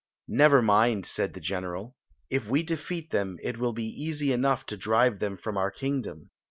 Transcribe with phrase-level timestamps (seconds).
[0.33, 1.95] "Never mind," said the general;
[2.31, 6.31] "if we defeat them it will be easy enough to ikive them from our kingdom."